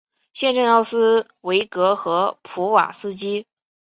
[0.33, 3.45] 县治奥斯威戈和普瓦斯基。